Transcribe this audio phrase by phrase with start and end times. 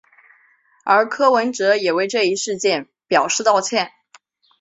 [0.83, 3.91] 而柯文哲也为这一事件表示道歉。